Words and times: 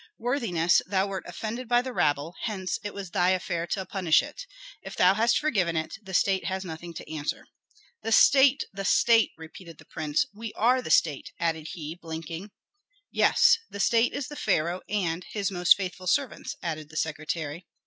Worthiness, 0.17 0.81
thou 0.87 1.05
wert 1.05 1.25
offended 1.27 1.67
by 1.67 1.83
the 1.83 1.93
rabble; 1.93 2.33
hence 2.45 2.79
it 2.83 2.91
was 2.91 3.11
thy 3.11 3.29
affair 3.29 3.67
to 3.67 3.85
punish 3.85 4.23
it. 4.23 4.47
If 4.81 4.95
thou 4.95 5.13
hast 5.13 5.37
forgiven 5.37 5.77
it, 5.77 5.99
the 6.01 6.15
state 6.15 6.45
has 6.45 6.65
nothing 6.65 6.95
to 6.95 7.07
answer." 7.13 7.45
"The 8.01 8.11
state! 8.11 8.63
the 8.73 8.83
state!" 8.83 9.31
repeated 9.37 9.77
the 9.77 9.85
prince. 9.85 10.25
"We 10.33 10.53
are 10.53 10.81
the 10.81 10.89
state," 10.89 11.33
added 11.39 11.67
he, 11.73 11.99
blinking. 12.01 12.49
"Yes, 13.11 13.59
the 13.69 13.79
state 13.79 14.11
is 14.13 14.27
the 14.27 14.35
pharaoh 14.35 14.81
and 14.89 15.23
his 15.33 15.51
most 15.51 15.77
faithful 15.77 16.07
servants," 16.07 16.55
added 16.63 16.89
the 16.89 16.97
secretary. 16.97 17.67